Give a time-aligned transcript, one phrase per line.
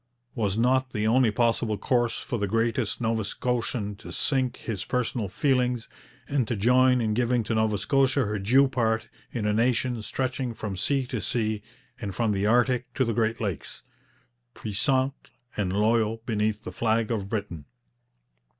[0.33, 5.27] Was not the only possible course for the greatest Nova Scotian to sink his personal
[5.29, 5.87] feelings,
[6.27, 10.55] and to join in giving to Nova Scotia her due part in a nation stretching
[10.55, 11.61] from sea to sea
[11.99, 13.83] and from the Arctic to the Great Lakes,
[14.55, 17.65] puissant and loyal beneath the flag of Britain?